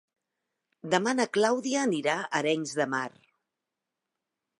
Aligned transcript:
Demà 0.93 1.11
na 1.17 1.27
Clàudia 1.37 1.83
anirà 1.89 2.15
a 2.23 2.39
Arenys 2.39 2.73
de 2.81 2.87
Mar. 2.95 3.03